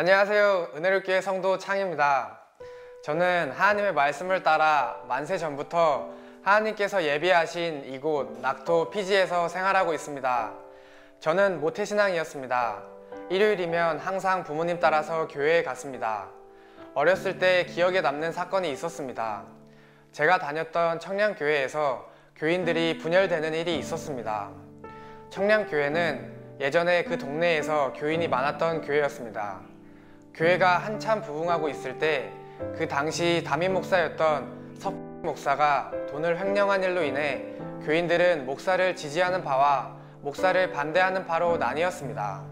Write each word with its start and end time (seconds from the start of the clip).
안녕하세요. 0.00 0.68
은혜롭교회 0.76 1.20
성도 1.20 1.58
창입니다. 1.58 2.40
저는 3.04 3.52
하나님의 3.54 3.92
말씀을 3.92 4.42
따라 4.42 4.98
만세 5.06 5.36
전부터 5.36 6.08
하나님께서 6.42 7.04
예비하신 7.04 7.84
이곳 7.84 8.40
낙토 8.40 8.88
피지에서 8.88 9.48
생활하고 9.48 9.92
있습니다. 9.92 10.52
저는 11.20 11.60
모태신앙이었습니다. 11.60 12.82
일요일이면 13.28 13.98
항상 13.98 14.42
부모님 14.42 14.80
따라서 14.80 15.28
교회에 15.28 15.62
갔습니다. 15.64 16.28
어렸을 16.94 17.38
때 17.38 17.66
기억에 17.66 18.00
남는 18.00 18.32
사건이 18.32 18.72
있었습니다. 18.72 19.42
제가 20.12 20.38
다녔던 20.38 21.00
청량교회에서 21.00 22.08
교인들이 22.36 22.96
분열되는 22.96 23.52
일이 23.52 23.76
있었습니다. 23.76 24.48
청량교회는 25.28 26.56
예전에 26.58 27.04
그 27.04 27.18
동네에서 27.18 27.92
교인이 27.92 28.28
많았던 28.28 28.80
교회였습니다. 28.80 29.68
교회가 30.40 30.78
한참 30.78 31.22
부흥하고 31.22 31.68
있을 31.68 31.98
때 31.98 32.32
그 32.76 32.86
당시 32.86 33.42
담임 33.44 33.72
목사였던 33.74 34.74
석 34.78 34.94
목사가 35.22 35.90
돈을 36.10 36.38
횡령한 36.38 36.82
일로 36.82 37.02
인해 37.02 37.44
교인들은 37.84 38.46
목사를 38.46 38.94
지지하는 38.96 39.42
바와 39.42 39.96
목사를 40.20 40.70
반대하는 40.70 41.26
바로 41.26 41.56
나뉘었습니다. 41.56 42.42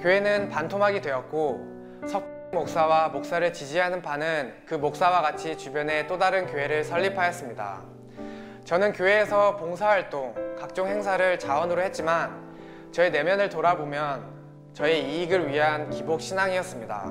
교회는 0.00 0.48
반토막이 0.50 1.00
되었고 1.00 2.04
석 2.06 2.24
목사와 2.52 3.08
목사를 3.08 3.52
지지하는 3.52 4.02
바는 4.02 4.54
그 4.66 4.74
목사와 4.74 5.20
같이 5.22 5.58
주변에 5.58 6.06
또 6.06 6.16
다른 6.18 6.46
교회를 6.46 6.84
설립하였습니다. 6.84 7.82
저는 8.64 8.92
교회에서 8.92 9.56
봉사활동, 9.56 10.56
각종 10.58 10.86
행사를 10.86 11.38
자원으로 11.38 11.82
했지만 11.82 12.46
저의 12.92 13.10
내면을 13.10 13.48
돌아보면 13.48 14.35
저의 14.76 15.08
이익을 15.08 15.48
위한 15.48 15.88
기복 15.88 16.20
신앙이었습니다. 16.20 17.10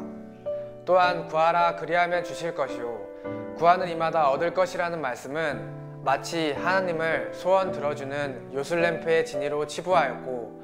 또한 0.86 1.28
구하라 1.28 1.78
그리하면 1.78 2.24
주실 2.24 2.54
것이요 2.54 3.56
구하는 3.58 3.90
이마다 3.90 4.30
얻을 4.30 4.54
것이라는 4.54 5.02
말씀은 5.02 6.04
마치 6.04 6.52
하나님을 6.52 7.32
소원 7.34 7.72
들어주는 7.72 8.52
요술램프의 8.54 9.26
진위로 9.26 9.66
치부하였고 9.66 10.64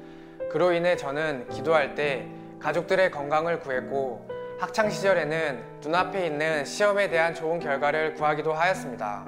그로 0.52 0.70
인해 0.70 0.94
저는 0.94 1.48
기도할 1.48 1.96
때 1.96 2.28
가족들의 2.60 3.10
건강을 3.10 3.58
구했고 3.58 4.28
학창 4.60 4.88
시절에는 4.88 5.80
눈앞에 5.82 6.24
있는 6.24 6.64
시험에 6.64 7.08
대한 7.08 7.34
좋은 7.34 7.58
결과를 7.58 8.14
구하기도 8.14 8.52
하였습니다. 8.52 9.26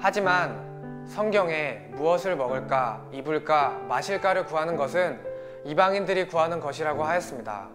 하지만 0.00 1.04
성경에 1.06 1.82
무엇을 1.90 2.34
먹을까, 2.36 3.04
입을까, 3.12 3.78
마실까를 3.88 4.46
구하는 4.46 4.74
것은 4.78 5.27
이방인들이 5.68 6.28
구하는 6.28 6.60
것이라고 6.60 7.04
하였습니다. 7.04 7.68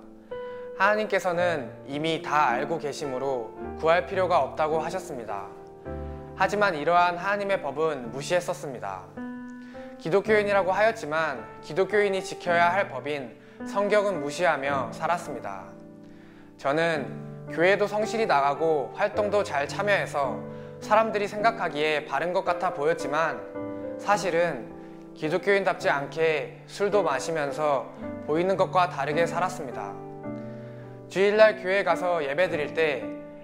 하나님께서는 0.80 1.72
이미 1.86 2.23
다 2.23 2.47
알고 2.47 2.80
계심으로 2.80 3.53
구할 3.77 4.08
필요가 4.08 4.39
없다고 4.39 4.80
하셨습니다. 4.80 5.45
하지만 6.36 6.73
이러한 6.73 7.19
하나님의 7.19 7.61
법은 7.61 8.09
무시했었습니다. 8.09 9.03
기독교인이라고 9.99 10.71
하였지만 10.71 11.45
기독교인이 11.61 12.23
지켜야 12.23 12.73
할 12.73 12.89
법인 12.89 13.38
성경은 13.67 14.23
무시하며 14.23 14.89
살았습니다. 14.91 15.66
저는 16.58 17.52
교회도 17.52 17.86
성실히 17.86 18.25
나가고 18.25 18.94
활동도 18.95 19.44
잘 19.44 19.67
참여해서 19.67 20.39
사람들이 20.81 21.27
생각하기에 21.27 22.05
바른 22.05 22.33
것 22.33 22.44
같아 22.44 22.73
보였지만 22.73 23.99
사실은 23.99 24.72
기독교인답지 25.15 25.89
않게 25.89 26.63
술도 26.67 27.03
마시면서 27.03 27.89
보이는 28.25 28.57
것과 28.57 28.89
다르게 28.89 29.25
살았습니다. 29.25 29.93
주일날 31.09 31.61
교회 31.61 31.83
가서 31.83 32.23
예배 32.23 32.49
드릴 32.49 32.73
때 32.73 33.03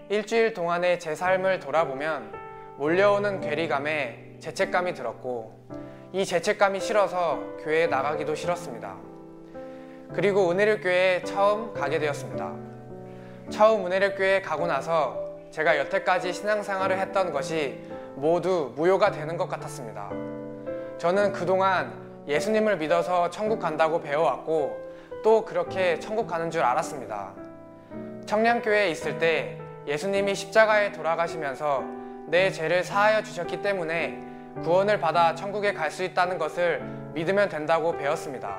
일주일 0.10 0.54
동안의 0.54 1.00
제 1.00 1.14
삶을 1.14 1.60
돌아보면 1.60 2.34
몰려오는 2.78 3.42
괴리감에 3.42 4.38
죄책감이 4.40 4.94
들었고 4.94 5.54
이 6.14 6.26
죄책감이 6.26 6.80
싫어서 6.80 7.40
교회에 7.64 7.88
나가기도 7.88 8.34
싫었습니다. 8.34 8.96
그리고 10.14 10.50
은혜를 10.50 10.82
교회에 10.82 11.24
처음 11.24 11.74
가게 11.74 12.00
되었습니다. 12.00 12.56
처음 13.52 13.86
은혜를 13.86 14.16
교회에 14.16 14.42
가고 14.42 14.66
나서 14.66 15.30
제가 15.52 15.78
여태까지 15.78 16.34
신앙생활을 16.34 16.98
했던 16.98 17.32
것이 17.32 17.80
모두 18.16 18.74
무효가 18.76 19.12
되는 19.12 19.38
것 19.38 19.48
같았습니다. 19.48 20.29
저는 21.00 21.32
그동안 21.32 21.94
예수님을 22.28 22.76
믿어서 22.78 23.30
천국 23.30 23.60
간다고 23.60 24.02
배워왔고 24.02 24.78
또 25.24 25.46
그렇게 25.46 25.98
천국 25.98 26.28
가는 26.28 26.52
줄 26.52 26.62
알았습니다. 26.62 27.32
청량교회에 28.26 28.90
있을 28.90 29.18
때 29.18 29.58
예수님이 29.88 30.36
십자가에 30.36 30.92
돌아가시면서 30.92 31.84
내 32.28 32.52
죄를 32.52 32.84
사하여 32.84 33.24
주셨기 33.24 33.62
때문에 33.62 34.22
구원을 34.62 35.00
받아 35.00 35.34
천국에 35.36 35.74
갈 35.74 35.90
수 35.90 36.04
있다는 36.04 36.38
것을 36.38 36.82
믿으면 37.14 37.48
된다고 37.48 37.94
배웠습니다. 37.98 38.58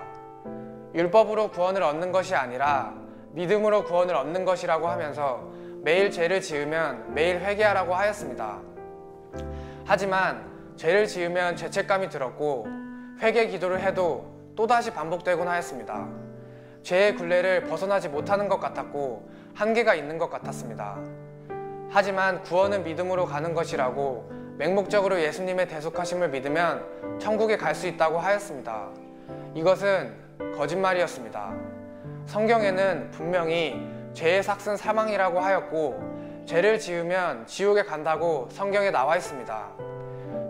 율법으로 0.95 1.51
구원을 1.51 1.83
얻는 1.83 2.11
것이 2.11 2.34
아니라 2.34 2.95
믿음으로 3.33 3.84
구원을 3.84 4.15
얻는 4.17 4.47
것이라고 4.47 4.89
하면서 4.89 5.47
매일 5.83 6.11
죄를 6.11 6.41
지으면 6.41 7.15
매일 7.15 7.39
회개하라고 7.41 7.95
하였습니다. 7.95 8.59
하지만 9.84 10.50
죄를 10.81 11.07
지으면 11.07 11.57
죄책감이 11.57 12.09
들었고 12.09 12.67
회개 13.21 13.49
기도를 13.49 13.81
해도 13.81 14.25
또다시 14.57 14.91
반복되곤 14.91 15.47
하였습니다. 15.47 16.09
죄의 16.83 17.17
굴레를 17.17 17.65
벗어나지 17.65 18.09
못하는 18.09 18.49
것 18.49 18.59
같았고 18.59 19.29
한계가 19.55 19.95
있는 19.95 20.17
것 20.17 20.31
같았습니다. 20.31 20.97
하지만 21.91 22.43
구원은 22.45 22.85
믿음으로 22.85 23.27
가는 23.27 23.53
것이라고 23.53 24.33
맹목적으로 24.57 25.21
예수님의 25.21 25.69
대속하심을 25.69 26.31
믿으면 26.31 27.19
천국에 27.19 27.59
갈 27.59 27.75
수 27.75 27.87
있다고 27.87 28.19
하였습니다. 28.19 28.89
이것은 29.55 30.15
거짓말이었습니다. 30.57 31.53
성경에는 32.25 33.11
분명히 33.11 33.87
죄의 34.15 34.43
삭은 34.43 34.79
사망이라고 34.79 35.41
하였고 35.41 36.45
죄를 36.47 36.79
지으면 36.79 37.47
지옥에 37.47 37.83
간다고 37.83 38.49
성경에 38.51 38.91
나와 38.91 39.19
있습니다. 39.19 39.91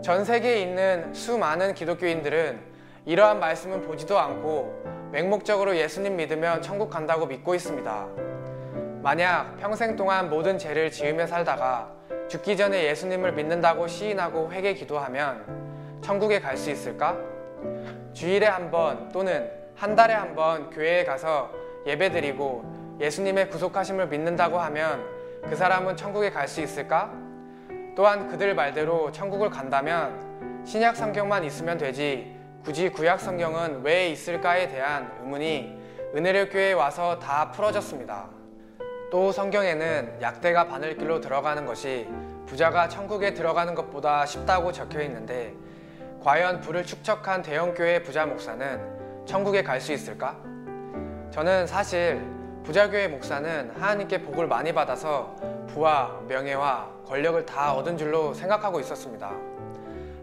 전 0.02 0.24
세계에 0.24 0.60
있는 0.62 1.12
수많은 1.12 1.74
기독교인들은 1.74 2.58
이러한 3.04 3.38
말씀은 3.38 3.82
보지도 3.82 4.18
않고 4.18 5.10
맹목적으로 5.12 5.76
예수님 5.76 6.16
믿으면 6.16 6.62
천국 6.62 6.88
간다고 6.88 7.26
믿고 7.26 7.54
있습니다. 7.54 8.06
만약 9.02 9.56
평생 9.58 9.96
동안 9.96 10.30
모든 10.30 10.58
죄를 10.58 10.90
지으며 10.90 11.26
살다가 11.26 11.90
죽기 12.28 12.56
전에 12.56 12.84
예수님을 12.84 13.32
믿는다고 13.32 13.86
시인하고 13.88 14.50
회개 14.52 14.74
기도하면 14.74 15.44
천국에 16.00 16.40
갈 16.40 16.56
수 16.56 16.70
있을까? 16.70 17.16
주일에 18.12 18.46
한 18.46 18.70
번 18.70 19.08
또는 19.10 19.50
한 19.74 19.94
달에 19.96 20.14
한 20.14 20.34
번 20.34 20.70
교회에 20.70 21.04
가서 21.04 21.50
예배드리고 21.86 22.98
예수님의 23.00 23.50
구속하심을 23.50 24.08
믿는다고 24.08 24.58
하면 24.58 25.04
그 25.48 25.56
사람은 25.56 25.96
천국에 25.96 26.30
갈 26.30 26.46
수 26.48 26.60
있을까? 26.60 27.10
또한 28.00 28.28
그들 28.28 28.54
말대로 28.54 29.12
천국을 29.12 29.50
간다면 29.50 30.64
신약 30.64 30.96
성경만 30.96 31.44
있으면 31.44 31.76
되지 31.76 32.34
굳이 32.64 32.88
구약 32.88 33.20
성경은 33.20 33.82
왜 33.82 34.08
있을까에 34.08 34.68
대한 34.68 35.12
의문이 35.20 35.78
은혜를 36.16 36.48
교회에 36.48 36.72
와서 36.72 37.18
다 37.18 37.50
풀어졌습니다. 37.50 38.30
또 39.10 39.30
성경에는 39.30 40.16
약대가 40.22 40.66
바늘길로 40.66 41.20
들어가는 41.20 41.66
것이 41.66 42.08
부자가 42.46 42.88
천국에 42.88 43.34
들어가는 43.34 43.74
것보다 43.74 44.24
쉽다고 44.24 44.72
적혀 44.72 45.02
있는데 45.02 45.52
과연 46.24 46.62
부를 46.62 46.86
축적한 46.86 47.42
대형교회 47.42 48.02
부자 48.02 48.24
목사는 48.24 49.26
천국에 49.26 49.62
갈 49.62 49.78
수 49.78 49.92
있을까? 49.92 50.38
저는 51.30 51.66
사실 51.66 52.24
부자교회 52.64 53.08
목사는 53.08 53.70
하나님께 53.78 54.22
복을 54.22 54.46
많이 54.46 54.72
받아서 54.72 55.34
부와 55.68 56.20
명예와 56.28 56.90
권력을 57.06 57.44
다 57.46 57.72
얻은 57.74 57.96
줄로 57.96 58.34
생각하고 58.34 58.80
있었습니다. 58.80 59.32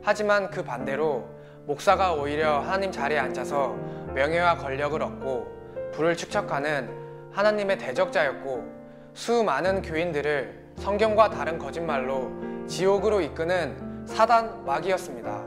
하지만 0.04 0.50
그 0.50 0.64
반대로 0.64 1.28
목사가 1.66 2.14
오히려 2.14 2.60
하나님 2.60 2.92
자리에 2.92 3.18
앉아서 3.20 3.76
명예와 4.14 4.58
권력을 4.58 5.02
얻고 5.02 5.92
불을 5.94 6.16
축적하는 6.16 6.90
하나님의 7.32 7.78
대적자였고 7.78 8.66
수많은 9.14 9.82
교인들을 9.82 10.68
성경과 10.78 11.30
다른 11.30 11.58
거짓말로 11.58 12.32
지옥으로 12.68 13.20
이끄는 13.22 14.06
사단 14.06 14.64
마귀였습니다. 14.66 15.44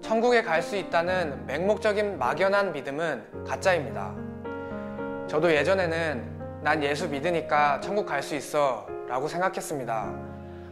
천국에 0.00 0.42
갈 0.42 0.62
수 0.62 0.76
있다는 0.76 1.46
맹목적인 1.46 2.18
막연한 2.18 2.72
믿음은 2.72 3.44
가짜입니다. 3.44 4.25
저도 5.26 5.52
예전에는 5.52 6.60
난 6.62 6.82
예수 6.82 7.08
믿으니까 7.08 7.80
천국 7.80 8.06
갈 8.06 8.22
수 8.22 8.34
있어 8.36 8.86
라고 9.08 9.28
생각했습니다. 9.28 10.14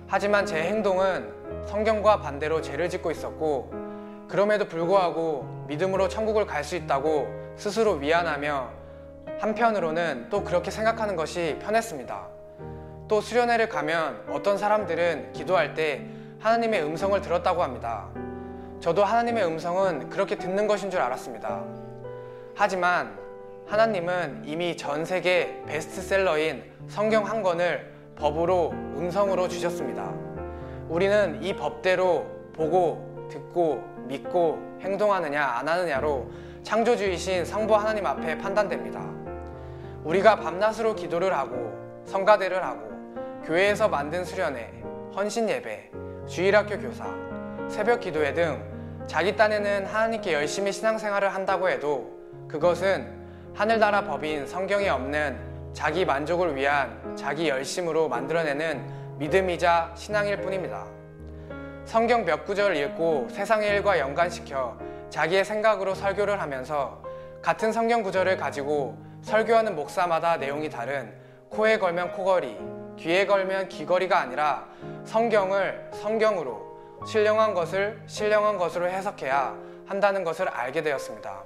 하지만 0.06 0.46
제 0.46 0.62
행동은 0.62 1.66
성경과 1.66 2.20
반대로 2.20 2.60
죄를 2.60 2.88
짓고 2.88 3.10
있었고 3.10 3.72
그럼에도 4.28 4.66
불구하고 4.66 5.64
믿음으로 5.68 6.08
천국을 6.08 6.46
갈 6.46 6.62
수 6.62 6.76
있다고 6.76 7.26
스스로 7.56 7.92
위안하며 7.94 8.70
한편으로는 9.40 10.28
또 10.30 10.44
그렇게 10.44 10.70
생각하는 10.70 11.16
것이 11.16 11.58
편했습니다. 11.60 12.28
또 13.08 13.20
수련회를 13.20 13.68
가면 13.68 14.24
어떤 14.30 14.56
사람들은 14.56 15.32
기도할 15.32 15.74
때 15.74 16.06
하나님의 16.40 16.82
음성을 16.84 17.20
들었다고 17.20 17.62
합니다. 17.62 18.08
저도 18.80 19.04
하나님의 19.04 19.44
음성은 19.46 20.10
그렇게 20.10 20.36
듣는 20.36 20.66
것인 20.66 20.90
줄 20.90 21.00
알았습니다. 21.00 21.64
하지만 22.54 23.24
하나님은 23.66 24.43
이미 24.44 24.76
전 24.76 25.05
세계 25.05 25.62
베스트셀러인 25.66 26.62
성경 26.88 27.26
한 27.26 27.43
권을 27.43 27.93
법으로 28.16 28.70
음성으로 28.70 29.49
주셨습니다. 29.49 30.12
우리는 30.88 31.43
이 31.43 31.56
법대로 31.56 32.26
보고 32.52 33.28
듣고 33.31 33.82
믿고 34.06 34.58
행동하느냐 34.81 35.43
안 35.43 35.66
하느냐로 35.66 36.31
창조주이신 36.62 37.44
성부 37.44 37.75
하나님 37.75 38.06
앞에 38.06 38.38
판단됩니다. 38.38 39.02
우리가 40.05 40.37
밤낮으로 40.37 40.94
기도를 40.94 41.34
하고 41.34 41.72
성가대를 42.05 42.62
하고 42.62 42.93
교회에서 43.44 43.88
만든 43.88 44.25
수련회, 44.25 44.82
헌신 45.16 45.49
예배, 45.49 45.90
주일학교 46.26 46.78
교사, 46.78 47.06
새벽 47.69 48.00
기도회 48.00 48.34
등 48.34 48.62
자기 49.06 49.34
딴에는 49.34 49.87
하나님께 49.87 50.34
열심히 50.34 50.70
신앙생활을 50.70 51.34
한다고 51.34 51.69
해도 51.69 52.11
그것은 52.46 53.24
하늘나라 53.54 54.02
법인 54.02 54.48
성경에 54.48 54.88
없는 54.88 55.38
자기 55.72 56.04
만족을 56.04 56.56
위한 56.56 57.14
자기 57.16 57.48
열심으로 57.48 58.08
만들어내는 58.08 59.18
믿음이자 59.18 59.92
신앙일 59.94 60.40
뿐입니다. 60.40 60.84
성경 61.84 62.24
몇 62.24 62.44
구절을 62.44 62.76
읽고 62.76 63.28
세상의 63.30 63.68
일과 63.70 64.00
연관시켜 64.00 64.76
자기의 65.08 65.44
생각으로 65.44 65.94
설교를 65.94 66.40
하면서 66.40 67.00
같은 67.42 67.72
성경 67.72 68.02
구절을 68.02 68.38
가지고 68.38 68.98
설교하는 69.22 69.76
목사마다 69.76 70.36
내용이 70.36 70.68
다른 70.68 71.14
코에 71.48 71.78
걸면 71.78 72.10
코걸이, 72.10 72.58
귀에 72.98 73.24
걸면 73.24 73.68
귀걸이가 73.68 74.18
아니라 74.18 74.66
성경을 75.04 75.90
성경으로 75.92 77.04
신령한 77.06 77.54
것을 77.54 78.02
신령한 78.06 78.58
것으로 78.58 78.88
해석해야 78.88 79.56
한다는 79.86 80.24
것을 80.24 80.48
알게 80.48 80.82
되었습니다. 80.82 81.44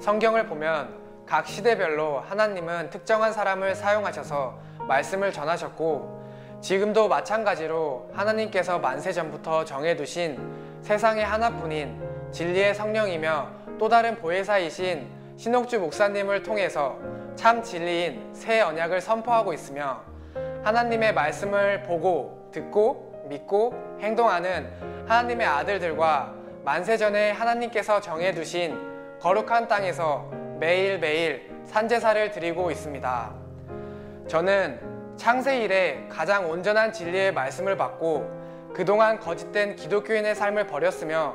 성경을 0.00 0.46
보면 0.46 0.99
각 1.30 1.46
시대별로 1.46 2.24
하나님은 2.28 2.90
특정한 2.90 3.32
사람을 3.32 3.76
사용하셔서 3.76 4.58
말씀을 4.88 5.32
전하셨고 5.32 6.58
지금도 6.60 7.06
마찬가지로 7.06 8.10
하나님께서 8.12 8.80
만세 8.80 9.12
전부터 9.12 9.64
정해두신 9.64 10.80
세상에 10.82 11.22
하나뿐인 11.22 12.02
진리의 12.32 12.74
성령이며 12.74 13.48
또 13.78 13.88
다른 13.88 14.16
보혜사이신 14.16 15.08
신옥주 15.36 15.78
목사님을 15.78 16.42
통해서 16.42 16.98
참 17.36 17.62
진리인 17.62 18.34
새 18.34 18.60
언약을 18.60 19.00
선포하고 19.00 19.52
있으며 19.52 20.00
하나님의 20.64 21.14
말씀을 21.14 21.84
보고 21.84 22.48
듣고 22.50 23.24
믿고 23.28 23.72
행동하는 24.00 24.68
하나님의 25.06 25.46
아들들과 25.46 26.34
만세 26.64 26.96
전에 26.96 27.30
하나님께서 27.30 28.00
정해두신 28.00 29.20
거룩한 29.20 29.68
땅에서 29.68 30.39
매일매일 30.60 31.50
산제사를 31.64 32.30
드리고 32.32 32.70
있습니다. 32.70 33.34
저는 34.28 35.16
창세 35.16 35.60
이래 35.60 36.04
가장 36.10 36.50
온전한 36.50 36.92
진리의 36.92 37.32
말씀을 37.32 37.78
받고 37.78 38.70
그동안 38.74 39.18
거짓된 39.18 39.74
기독교인의 39.74 40.34
삶을 40.34 40.66
버렸으며 40.66 41.34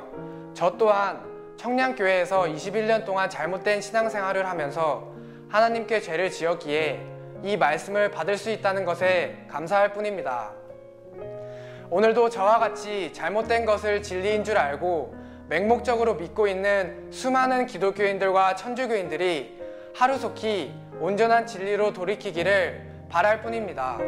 저 0.54 0.76
또한 0.78 1.20
청량교회에서 1.56 2.44
21년 2.44 3.04
동안 3.04 3.28
잘못된 3.28 3.80
신앙생활을 3.80 4.48
하면서 4.48 5.12
하나님께 5.48 6.00
죄를 6.00 6.30
지었기에 6.30 7.04
이 7.42 7.56
말씀을 7.56 8.12
받을 8.12 8.38
수 8.38 8.50
있다는 8.50 8.84
것에 8.84 9.44
감사할 9.48 9.92
뿐입니다. 9.92 10.52
오늘도 11.90 12.30
저와 12.30 12.60
같이 12.60 13.12
잘못된 13.12 13.64
것을 13.64 14.02
진리인 14.02 14.44
줄 14.44 14.56
알고 14.56 15.25
맹목적으로 15.48 16.14
믿고 16.14 16.48
있는 16.48 17.10
수많은 17.12 17.66
기독교인들과 17.66 18.56
천주교인들이 18.56 19.60
하루속히 19.94 20.74
온전한 21.00 21.46
진리로 21.46 21.92
돌이키기를 21.92 23.06
바랄 23.08 23.42
뿐입니다. 23.42 23.98